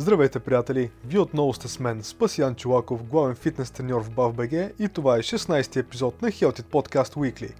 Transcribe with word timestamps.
Здравейте, 0.00 0.38
приятели! 0.40 0.90
Вие 1.04 1.20
отново 1.20 1.54
сте 1.54 1.68
с 1.68 1.80
мен, 1.80 2.02
Спасиян 2.02 2.54
Чулаков, 2.54 3.04
главен 3.04 3.34
фитнес 3.36 3.70
треньор 3.70 4.02
в 4.02 4.10
BAVBG 4.10 4.72
и 4.78 4.88
това 4.88 5.16
е 5.16 5.18
16 5.18 5.70
ти 5.72 5.78
епизод 5.78 6.22
на 6.22 6.28
Healthy 6.28 6.62
Podcast 6.62 7.14
Weekly. 7.14 7.52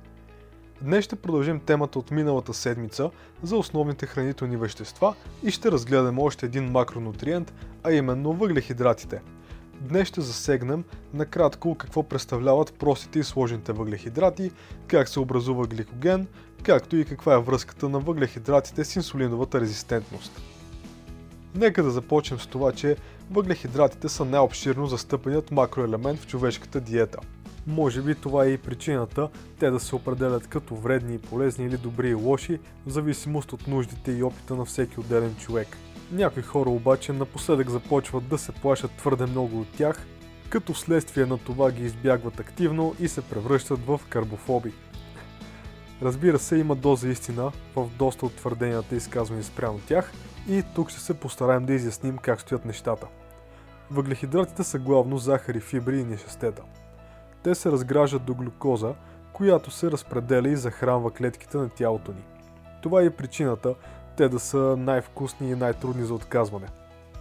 Днес 0.82 1.04
ще 1.04 1.16
продължим 1.16 1.60
темата 1.60 1.98
от 1.98 2.10
миналата 2.10 2.54
седмица 2.54 3.10
за 3.42 3.56
основните 3.56 4.06
хранителни 4.06 4.56
вещества 4.56 5.14
и 5.44 5.50
ще 5.50 5.72
разгледаме 5.72 6.22
още 6.22 6.46
един 6.46 6.64
макронутриент, 6.64 7.54
а 7.84 7.92
именно 7.92 8.32
въглехидратите. 8.32 9.20
Днес 9.80 10.08
ще 10.08 10.20
засегнем 10.20 10.84
накратко 11.14 11.74
какво 11.74 12.02
представляват 12.02 12.74
простите 12.78 13.18
и 13.18 13.24
сложните 13.24 13.72
въглехидрати, 13.72 14.50
как 14.86 15.08
се 15.08 15.20
образува 15.20 15.66
гликоген, 15.66 16.26
както 16.62 16.96
и 16.96 17.04
каква 17.04 17.34
е 17.34 17.38
връзката 17.38 17.88
на 17.88 17.98
въглехидратите 17.98 18.84
с 18.84 18.96
инсулиновата 18.96 19.60
резистентност. 19.60 20.40
Нека 21.54 21.82
да 21.82 21.90
започнем 21.90 22.40
с 22.40 22.46
това, 22.46 22.72
че 22.72 22.96
въглехидратите 23.30 24.08
са 24.08 24.24
най-обширно 24.24 24.86
застъпеният 24.86 25.50
макроелемент 25.50 26.20
в 26.20 26.26
човешката 26.26 26.80
диета. 26.80 27.18
Може 27.66 28.02
би 28.02 28.14
това 28.14 28.44
е 28.44 28.48
и 28.48 28.58
причината 28.58 29.28
те 29.58 29.70
да 29.70 29.80
се 29.80 29.94
определят 29.94 30.46
като 30.46 30.74
вредни 30.74 31.14
и 31.14 31.18
полезни 31.18 31.66
или 31.66 31.76
добри 31.76 32.10
и 32.10 32.14
лоши, 32.14 32.58
в 32.86 32.90
зависимост 32.90 33.52
от 33.52 33.66
нуждите 33.66 34.12
и 34.12 34.22
опита 34.22 34.54
на 34.54 34.64
всеки 34.64 35.00
отделен 35.00 35.36
човек. 35.36 35.76
Някои 36.12 36.42
хора 36.42 36.70
обаче 36.70 37.12
напоследък 37.12 37.70
започват 37.70 38.28
да 38.28 38.38
се 38.38 38.52
плашат 38.52 38.90
твърде 38.90 39.26
много 39.26 39.60
от 39.60 39.68
тях, 39.68 40.06
като 40.48 40.72
вследствие 40.72 41.26
на 41.26 41.38
това 41.38 41.70
ги 41.70 41.84
избягват 41.84 42.40
активно 42.40 42.94
и 43.00 43.08
се 43.08 43.22
превръщат 43.22 43.86
в 43.86 44.00
карбофоби. 44.08 44.72
Разбира 46.02 46.38
се, 46.38 46.56
има 46.56 46.74
доза 46.74 47.08
истина 47.08 47.52
в 47.76 47.88
доста 47.98 48.26
от 48.26 48.34
твърденията 48.34 48.96
изказвани 48.96 49.42
спрямо 49.42 49.78
тях– 49.78 50.12
и 50.48 50.62
тук 50.74 50.90
ще 50.90 51.00
се 51.00 51.14
постараем 51.14 51.66
да 51.66 51.72
изясним 51.72 52.18
как 52.18 52.40
стоят 52.40 52.64
нещата. 52.64 53.06
Въглехидратите 53.90 54.64
са 54.64 54.78
главно 54.78 55.18
захари, 55.18 55.60
фибри 55.60 56.00
и 56.00 56.04
нещестета. 56.04 56.62
Те 57.42 57.54
се 57.54 57.72
разграждат 57.72 58.24
до 58.24 58.34
глюкоза, 58.34 58.94
която 59.32 59.70
се 59.70 59.90
разпределя 59.90 60.48
и 60.48 60.56
захранва 60.56 61.10
клетките 61.10 61.56
на 61.56 61.68
тялото 61.68 62.12
ни. 62.12 62.24
Това 62.82 63.02
е 63.02 63.10
причината 63.10 63.74
те 64.16 64.28
да 64.28 64.40
са 64.40 64.76
най-вкусни 64.78 65.50
и 65.50 65.54
най-трудни 65.54 66.04
за 66.04 66.14
отказване. 66.14 66.66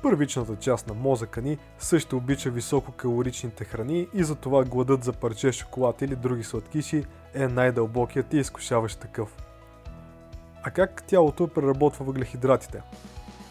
Първичната 0.02 0.56
част 0.56 0.88
на 0.88 0.94
мозъка 0.94 1.42
ни 1.42 1.58
също 1.80 2.18
обича 2.18 2.50
висококалоричните 2.50 3.64
храни 3.64 4.08
и 4.14 4.24
затова 4.24 4.64
гладът 4.64 5.04
за 5.04 5.14
парче 5.14 5.52
шоколад 5.52 6.02
или 6.02 6.16
други 6.16 6.44
сладкиши 6.44 7.06
е 7.34 7.48
най-дълбокият 7.48 8.34
и 8.34 8.38
изкушаващ 8.38 9.00
такъв. 9.00 9.36
А 10.64 10.72
как 10.72 11.04
тялото 11.04 11.48
преработва 11.48 12.06
въглехидратите? 12.06 12.82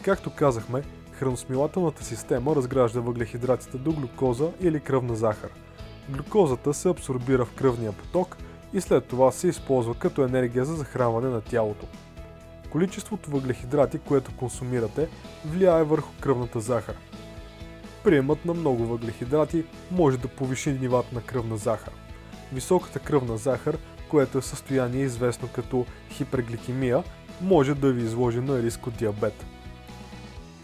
Както 0.07 0.31
казахме, 0.31 0.83
храносмилателната 1.13 2.05
система 2.05 2.57
разгражда 2.57 3.01
въглехидратите 3.01 3.79
до 3.79 3.93
глюкоза 3.93 4.51
или 4.61 4.81
кръвна 4.81 5.17
захар. 5.17 5.51
Глюкозата 6.09 6.75
се 6.75 6.89
абсорбира 6.89 7.45
в 7.45 7.55
кръвния 7.55 7.93
поток 7.93 8.37
и 8.73 8.81
след 8.81 9.05
това 9.05 9.33
се 9.33 9.49
използва 9.49 9.95
като 9.95 10.25
енергия 10.25 10.65
за 10.65 10.75
захранване 10.75 11.29
на 11.29 11.41
тялото. 11.41 11.87
Количеството 12.71 13.31
въглехидрати, 13.31 13.99
което 13.99 14.37
консумирате, 14.37 15.09
влияе 15.47 15.85
върху 15.85 16.13
кръвната 16.21 16.61
захар. 16.61 16.95
Приемът 18.05 18.45
на 18.45 18.55
много 18.55 18.87
въглехидрати 18.87 19.65
може 19.91 20.19
да 20.19 20.29
повиши 20.29 20.73
нивата 20.73 21.15
на 21.15 21.23
кръвна 21.23 21.57
захар. 21.57 21.93
Високата 22.53 22.99
кръвна 22.99 23.37
захар, 23.37 23.79
което 24.11 24.39
е 24.39 24.43
състояние 24.43 25.03
известно 25.03 25.49
като 25.55 25.87
хипергликемия, 26.11 27.05
може 27.41 27.75
да 27.75 27.93
ви 27.93 28.03
изложи 28.03 28.41
на 28.41 28.63
риск 28.63 28.87
от 28.87 28.97
диабет. 28.97 29.47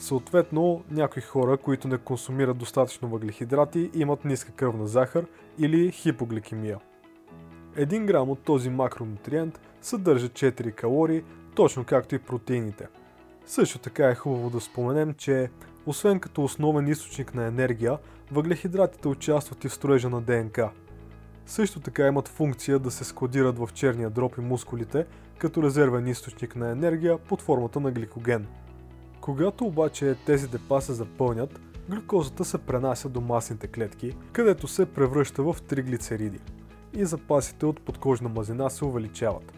Съответно, 0.03 0.85
някои 0.91 1.23
хора, 1.23 1.57
които 1.57 1.89
не 1.89 1.99
консумират 1.99 2.59
достатъчно 2.59 3.09
въглехидрати, 3.09 3.91
имат 3.95 4.25
ниска 4.25 4.53
кръвна 4.53 4.87
захар 4.87 5.27
или 5.59 5.93
хипогликемия. 5.93 6.79
1 7.77 8.05
грам 8.05 8.31
от 8.31 8.39
този 8.43 8.71
макронутриент 8.71 9.61
съдържа 9.81 10.29
4 10.29 10.75
калории, 10.75 11.23
точно 11.55 11.85
както 11.85 12.15
и 12.15 12.19
протеините. 12.19 12.89
Също 13.47 13.79
така 13.79 14.09
е 14.09 14.15
хубаво 14.15 14.51
да 14.51 14.61
споменем, 14.61 15.15
че 15.15 15.51
освен 15.87 16.21
като 16.21 16.45
основен 16.45 16.89
източник 16.89 17.35
на 17.35 17.47
енергия, 17.47 17.99
въглехидратите 18.33 19.09
участват 19.09 19.65
и 19.65 19.69
в 19.69 19.75
строежа 19.75 20.09
на 20.09 20.21
ДНК. 20.21 20.71
Също 21.47 21.81
така 21.81 22.07
имат 22.07 22.29
функция 22.29 22.79
да 22.79 22.91
се 22.91 23.05
складират 23.05 23.59
в 23.59 23.69
черния 23.75 24.11
дроб 24.11 24.39
и 24.39 24.41
мускулите, 24.41 25.07
като 25.39 25.63
резервен 25.63 26.07
източник 26.07 26.57
на 26.57 26.71
енергия 26.71 27.19
под 27.19 27.43
формата 27.43 27.81
на 27.81 27.91
гликоген– 27.91 28.47
когато 29.23 29.65
обаче 29.65 30.17
тези 30.27 30.49
депа 30.49 30.81
се 30.81 30.93
запълнят, 30.93 31.61
глюкозата 31.89 32.45
се 32.45 32.59
пренася 32.59 33.09
до 33.09 33.21
масните 33.21 33.67
клетки, 33.67 34.17
където 34.33 34.69
се 34.69 34.87
превръща 34.87 35.43
в 35.43 35.57
триглицериди 35.69 36.41
и 36.95 37.05
запасите 37.05 37.67
от 37.67 37.81
подкожна 37.81 38.29
мазнина 38.29 38.71
се 38.71 38.85
увеличават. 38.85 39.53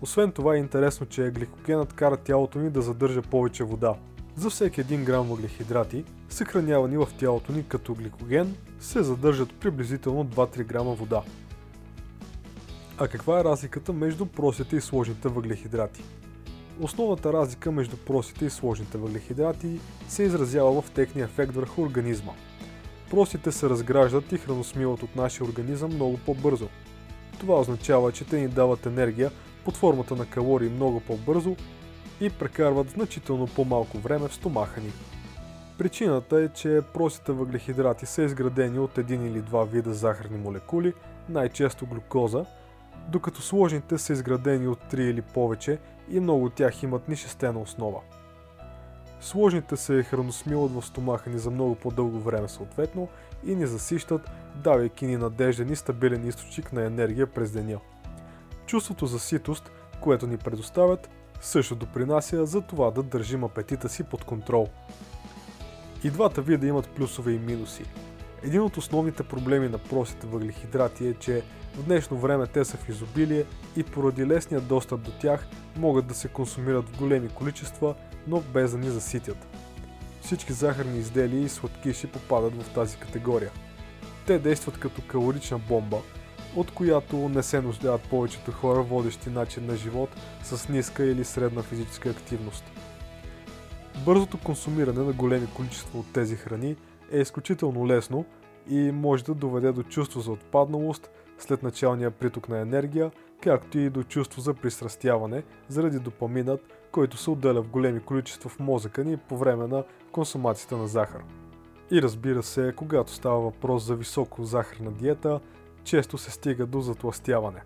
Освен 0.00 0.32
това 0.32 0.54
е 0.54 0.58
интересно, 0.58 1.06
че 1.06 1.30
гликогенът 1.30 1.92
кара 1.92 2.16
тялото 2.16 2.58
ни 2.58 2.70
да 2.70 2.82
задържа 2.82 3.22
повече 3.22 3.64
вода. 3.64 3.94
За 4.36 4.50
всеки 4.50 4.84
1 4.84 5.04
грам 5.04 5.28
въглехидрати, 5.28 6.04
съхранявани 6.28 6.96
в 6.96 7.08
тялото 7.18 7.52
ни 7.52 7.68
като 7.68 7.94
гликоген, 7.94 8.54
се 8.80 9.02
задържат 9.02 9.60
приблизително 9.60 10.24
2-3 10.26 10.64
грама 10.64 10.94
вода. 10.94 11.22
А 12.98 13.08
каква 13.08 13.40
е 13.40 13.44
разликата 13.44 13.92
между 13.92 14.26
простите 14.26 14.76
и 14.76 14.80
сложните 14.80 15.28
въглехидрати? 15.28 16.04
Основната 16.80 17.32
разлика 17.32 17.72
между 17.72 17.96
простите 17.96 18.44
и 18.44 18.50
сложните 18.50 18.98
въглехидрати 18.98 19.80
се 20.08 20.22
изразява 20.22 20.82
в 20.82 20.90
техния 20.90 21.24
ефект 21.24 21.54
върху 21.54 21.82
организма. 21.82 22.32
Простите 23.10 23.52
се 23.52 23.68
разграждат 23.68 24.32
и 24.32 24.38
храносмиват 24.38 25.02
от 25.02 25.16
нашия 25.16 25.46
организъм 25.46 25.94
много 25.94 26.18
по-бързо. 26.26 26.68
Това 27.40 27.60
означава, 27.60 28.12
че 28.12 28.24
те 28.24 28.40
ни 28.40 28.48
дават 28.48 28.86
енергия 28.86 29.30
под 29.64 29.76
формата 29.76 30.16
на 30.16 30.26
калории 30.26 30.68
много 30.68 31.00
по-бързо 31.00 31.56
и 32.20 32.30
прекарват 32.30 32.90
значително 32.90 33.46
по-малко 33.46 33.98
време 33.98 34.28
в 34.28 34.34
стомаха 34.34 34.80
ни. 34.80 34.92
Причината 35.78 36.40
е, 36.40 36.48
че 36.48 36.80
простите 36.94 37.32
въглехидрати 37.32 38.06
са 38.06 38.22
изградени 38.22 38.78
от 38.78 38.98
един 38.98 39.26
или 39.26 39.40
два 39.40 39.64
вида 39.64 39.94
захарни 39.94 40.38
молекули, 40.38 40.92
най-често 41.28 41.86
глюкоза, 41.86 42.44
докато 43.08 43.42
сложните 43.42 43.98
са 43.98 44.12
изградени 44.12 44.68
от 44.68 44.78
3 44.92 45.00
или 45.00 45.22
повече 45.22 45.78
и 46.10 46.20
много 46.20 46.44
от 46.44 46.54
тях 46.54 46.82
имат 46.82 47.08
нишестена 47.08 47.60
основа. 47.60 48.00
Сложните 49.20 49.76
се 49.76 50.02
храносмилат 50.02 50.72
в 50.72 50.82
стомаха 50.82 51.30
ни 51.30 51.38
за 51.38 51.50
много 51.50 51.74
по-дълго 51.74 52.20
време 52.20 52.48
съответно 52.48 53.08
и 53.46 53.54
ни 53.54 53.66
засищат, 53.66 54.30
давайки 54.54 55.06
ни 55.06 55.16
надежден 55.16 55.72
и 55.72 55.76
стабилен 55.76 56.26
източник 56.26 56.72
на 56.72 56.84
енергия 56.84 57.26
през 57.26 57.50
деня. 57.50 57.78
Чувството 58.66 59.06
за 59.06 59.18
ситост, 59.18 59.70
което 60.00 60.26
ни 60.26 60.36
предоставят, 60.36 61.10
също 61.40 61.74
допринася 61.74 62.46
за 62.46 62.60
това 62.60 62.90
да 62.90 63.02
държим 63.02 63.44
апетита 63.44 63.88
си 63.88 64.04
под 64.04 64.24
контрол. 64.24 64.68
И 66.04 66.10
двата 66.10 66.42
вида 66.42 66.66
имат 66.66 66.88
плюсове 66.88 67.32
и 67.32 67.38
минуси. 67.38 67.84
Един 68.42 68.60
от 68.60 68.76
основните 68.76 69.22
проблеми 69.22 69.68
на 69.68 69.78
простите 69.78 70.26
въглехидрати 70.26 71.06
е, 71.06 71.14
че 71.14 71.42
в 71.74 71.82
днешно 71.82 72.18
време 72.18 72.46
те 72.46 72.64
са 72.64 72.76
в 72.76 72.88
изобилие 72.88 73.44
и 73.76 73.82
поради 73.82 74.26
лесния 74.26 74.60
достъп 74.60 75.00
до 75.00 75.10
тях 75.10 75.46
могат 75.76 76.06
да 76.06 76.14
се 76.14 76.28
консумират 76.28 76.88
в 76.88 76.98
големи 76.98 77.28
количества, 77.28 77.94
но 78.26 78.40
без 78.40 78.72
да 78.72 78.78
ни 78.78 78.88
заситят. 78.88 79.46
Всички 80.20 80.52
захарни 80.52 80.98
изделия 80.98 81.42
и 81.42 81.48
сладкиши 81.48 82.06
попадат 82.06 82.62
в 82.62 82.74
тази 82.74 82.96
категория. 82.96 83.50
Те 84.26 84.38
действат 84.38 84.78
като 84.78 85.02
калорична 85.08 85.58
бомба, 85.58 85.98
от 86.56 86.70
която 86.70 87.16
не 87.28 87.42
се 87.42 87.60
нуждаят 87.60 88.02
повечето 88.10 88.52
хора, 88.52 88.82
водещи 88.82 89.30
начин 89.30 89.66
на 89.66 89.76
живот 89.76 90.10
с 90.42 90.68
ниска 90.68 91.04
или 91.04 91.24
средна 91.24 91.62
физическа 91.62 92.10
активност. 92.10 92.64
Бързото 94.04 94.38
консумиране 94.38 95.00
на 95.00 95.12
големи 95.12 95.46
количества 95.46 95.98
от 95.98 96.12
тези 96.12 96.36
храни 96.36 96.76
е 97.12 97.18
изключително 97.18 97.86
лесно 97.86 98.24
и 98.68 98.92
може 98.92 99.24
да 99.24 99.34
доведе 99.34 99.72
до 99.72 99.82
чувство 99.82 100.20
за 100.20 100.32
отпадналост, 100.32 101.10
след 101.38 101.62
началния 101.62 102.10
приток 102.10 102.48
на 102.48 102.58
енергия, 102.58 103.10
както 103.42 103.78
и 103.78 103.90
до 103.90 104.02
чувство 104.02 104.40
за 104.40 104.54
пристрастяване 104.54 105.42
заради 105.68 105.98
допаминът, 105.98 106.60
който 106.92 107.16
се 107.16 107.30
отделя 107.30 107.62
в 107.62 107.68
големи 107.68 108.00
количества 108.00 108.50
в 108.50 108.58
мозъка 108.58 109.04
ни 109.04 109.16
по 109.16 109.36
време 109.36 109.66
на 109.66 109.84
консумацията 110.12 110.76
на 110.76 110.88
захар. 110.88 111.22
И 111.90 112.02
разбира 112.02 112.42
се, 112.42 112.72
когато 112.76 113.12
става 113.12 113.40
въпрос 113.40 113.84
за 113.84 113.94
високо 113.94 114.44
захарна 114.44 114.92
диета, 114.92 115.40
често 115.84 116.18
се 116.18 116.30
стига 116.30 116.66
до 116.66 116.80
затластяване. 116.80 117.62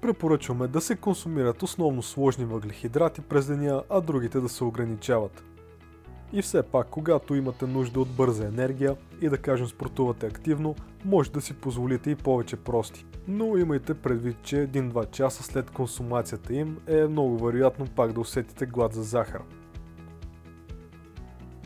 Препоръчваме 0.00 0.68
да 0.68 0.80
се 0.80 0.96
консумират 0.96 1.62
основно 1.62 2.02
сложни 2.02 2.44
въглехидрати 2.44 3.20
през 3.20 3.46
деня, 3.46 3.82
а 3.90 4.00
другите 4.00 4.40
да 4.40 4.48
се 4.48 4.64
ограничават. 4.64 5.44
И 6.32 6.42
все 6.42 6.62
пак, 6.62 6.86
когато 6.90 7.34
имате 7.34 7.66
нужда 7.66 8.00
от 8.00 8.08
бърза 8.08 8.46
енергия 8.46 8.96
и 9.20 9.28
да 9.28 9.38
кажем 9.38 9.66
спортувате 9.66 10.26
активно, 10.26 10.74
може 11.04 11.30
да 11.30 11.40
си 11.40 11.54
позволите 11.54 12.10
и 12.10 12.14
повече 12.14 12.56
прости. 12.56 13.06
Но 13.28 13.56
имайте 13.56 13.94
предвид, 13.94 14.36
че 14.42 14.56
1-2 14.56 15.10
часа 15.10 15.42
след 15.42 15.70
консумацията 15.70 16.54
им 16.54 16.78
е 16.86 17.06
много 17.06 17.44
вероятно 17.44 17.86
пак 17.86 18.12
да 18.12 18.20
усетите 18.20 18.66
глад 18.66 18.94
за 18.94 19.02
захар. 19.02 19.42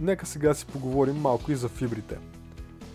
Нека 0.00 0.26
сега 0.26 0.54
си 0.54 0.66
поговорим 0.66 1.16
малко 1.16 1.52
и 1.52 1.56
за 1.56 1.68
фибрите, 1.68 2.18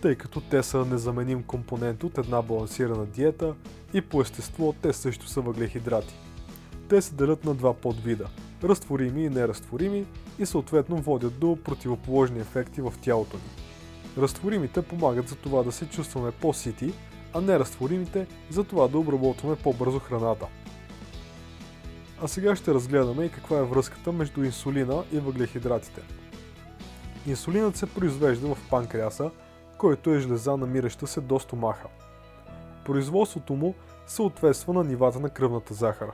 тъй 0.02 0.14
като 0.14 0.40
те 0.40 0.62
са 0.62 0.84
незаменим 0.84 1.42
компонент 1.42 2.04
от 2.04 2.18
една 2.18 2.42
балансирана 2.42 3.06
диета 3.06 3.54
и 3.94 4.00
по 4.00 4.20
естество 4.20 4.74
те 4.82 4.92
също 4.92 5.28
са 5.28 5.40
въглехидрати. 5.40 6.14
Те 6.88 7.02
се 7.02 7.14
делят 7.14 7.44
на 7.44 7.54
два 7.54 7.74
подвида– 7.74 8.28
разтворими 8.64 9.24
и 9.24 9.30
неразтворими 9.30 10.06
и 10.38 10.46
съответно 10.46 10.96
водят 10.96 11.38
до 11.38 11.58
противоположни 11.64 12.40
ефекти 12.40 12.80
в 12.80 12.94
тялото 13.00 13.36
ни. 13.36 13.42
Разтворимите 14.18 14.82
помагат 14.82 15.28
за 15.28 15.36
това 15.36 15.62
да 15.62 15.72
се 15.72 15.88
чувстваме 15.88 16.30
по-сити, 16.30 16.94
а 17.34 17.40
неразтворимите 17.40 18.26
за 18.50 18.64
това 18.64 18.88
да 18.88 18.98
обработваме 18.98 19.56
по-бързо 19.56 19.98
храната. 19.98 20.46
А 22.22 22.28
сега 22.28 22.56
ще 22.56 22.74
разгледаме 22.74 23.24
и 23.24 23.30
каква 23.30 23.58
е 23.58 23.62
връзката 23.62 24.12
между 24.12 24.44
инсулина 24.44 25.04
и 25.12 25.18
въглехидратите. 25.18 26.02
Инсулинът 27.26 27.76
се 27.76 27.86
произвежда 27.86 28.54
в 28.54 28.58
панкреаса, 28.70 29.30
който 29.78 30.10
е 30.10 30.20
жлеза 30.20 30.56
намираща 30.56 31.06
се 31.06 31.20
до 31.20 31.38
стомаха. 31.38 31.88
Производството 32.84 33.52
му 33.52 33.74
съответства 34.06 34.72
на 34.72 34.84
нивата 34.84 35.20
на 35.20 35.30
кръвната 35.30 35.74
захар. 35.74 36.10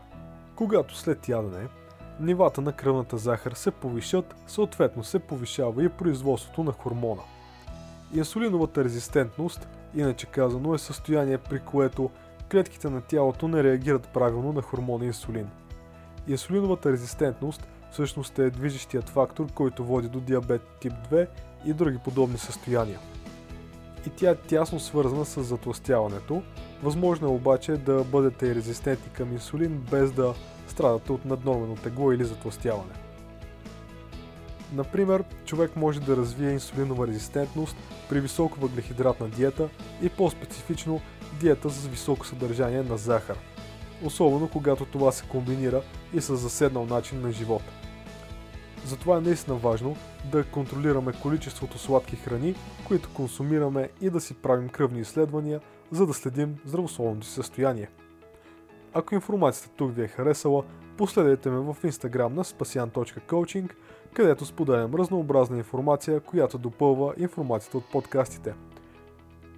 Когато 0.56 0.96
след 0.96 1.28
ядене 1.28 1.68
нивата 2.20 2.60
на 2.60 2.72
кръвната 2.72 3.18
захар 3.18 3.52
се 3.52 3.70
повишат, 3.70 4.34
съответно 4.46 5.04
се 5.04 5.18
повишава 5.18 5.84
и 5.84 5.88
производството 5.88 6.64
на 6.64 6.72
хормона. 6.72 7.22
Инсулиновата 8.14 8.84
резистентност, 8.84 9.68
иначе 9.94 10.26
казано, 10.26 10.74
е 10.74 10.78
състояние 10.78 11.38
при 11.38 11.60
което 11.60 12.10
клетките 12.50 12.90
на 12.90 13.00
тялото 13.00 13.48
не 13.48 13.64
реагират 13.64 14.08
правилно 14.08 14.52
на 14.52 14.62
хормона 14.62 15.04
инсулин. 15.04 15.48
Инсулиновата 16.28 16.92
резистентност 16.92 17.68
всъщност 17.90 18.38
е 18.38 18.50
движещият 18.50 19.08
фактор, 19.08 19.52
който 19.52 19.84
води 19.84 20.08
до 20.08 20.20
диабет 20.20 20.62
тип 20.80 20.92
2 21.10 21.26
и 21.64 21.72
други 21.72 21.98
подобни 22.04 22.38
състояния. 22.38 22.98
И 24.06 24.10
тя 24.10 24.30
е 24.30 24.34
тясно 24.34 24.80
свързана 24.80 25.24
с 25.24 25.42
затластяването. 25.42 26.42
Възможно 26.82 27.28
е 27.28 27.30
обаче 27.30 27.72
да 27.72 28.04
бъдете 28.04 28.54
резистентни 28.54 29.12
към 29.12 29.32
инсулин 29.32 29.86
без 29.90 30.12
да 30.12 30.34
страдате 30.72 31.12
от 31.12 31.24
наднормено 31.24 31.74
тегло 31.74 32.12
или 32.12 32.24
затластяване. 32.24 32.92
Например, 34.72 35.24
човек 35.44 35.76
може 35.76 36.00
да 36.00 36.16
развие 36.16 36.52
инсулинова 36.52 37.06
резистентност 37.06 37.76
при 38.08 38.20
високо 38.20 38.60
въглехидратна 38.60 39.28
диета 39.28 39.68
и 40.02 40.08
по-специфично 40.08 41.00
диета 41.40 41.70
с 41.70 41.86
високо 41.86 42.26
съдържание 42.26 42.82
на 42.82 42.98
захар, 42.98 43.38
особено 44.04 44.48
когато 44.48 44.84
това 44.84 45.12
се 45.12 45.24
комбинира 45.28 45.82
и 46.14 46.20
с 46.20 46.36
заседнал 46.36 46.86
начин 46.86 47.20
на 47.20 47.32
живот. 47.32 47.62
Затова 48.84 49.16
е 49.16 49.20
наистина 49.20 49.56
важно 49.56 49.96
да 50.32 50.44
контролираме 50.44 51.12
количеството 51.22 51.78
сладки 51.78 52.16
храни, 52.16 52.54
които 52.84 53.10
консумираме 53.14 53.88
и 54.00 54.10
да 54.10 54.20
си 54.20 54.34
правим 54.34 54.68
кръвни 54.68 55.00
изследвания, 55.00 55.60
за 55.90 56.06
да 56.06 56.14
следим 56.14 56.56
здравословното 56.64 57.26
си 57.26 57.32
състояние. 57.32 57.88
Ако 58.94 59.14
информацията 59.14 59.76
тук 59.76 59.94
ви 59.94 60.02
е 60.02 60.08
харесала, 60.08 60.64
последете 60.96 61.50
ме 61.50 61.58
в 61.58 61.76
инстаграм 61.84 62.34
на 62.34 62.44
spasian.coaching, 62.44 63.70
където 64.14 64.44
споделям 64.44 64.94
разнообразна 64.94 65.58
информация, 65.58 66.20
която 66.20 66.58
допълва 66.58 67.14
информацията 67.18 67.78
от 67.78 67.90
подкастите. 67.92 68.54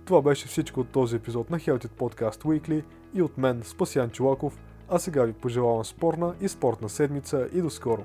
Това 0.05 0.23
беше 0.23 0.49
всичко 0.49 0.81
от 0.81 0.89
този 0.89 1.17
епизод 1.17 1.51
на 1.51 1.59
Healthy 1.59 1.89
Podcast 1.89 2.43
Weekly 2.45 2.85
и 3.15 3.23
от 3.23 3.39
мен 3.39 3.63
Спасян 3.65 4.11
Чулаков, 4.11 4.59
а 4.89 4.99
сега 4.99 5.25
ви 5.25 5.33
пожелавам 5.33 5.85
спорна 5.85 6.35
и 6.41 6.49
спортна 6.49 6.89
седмица 6.89 7.49
и 7.53 7.61
до 7.61 7.71
скоро! 7.71 8.05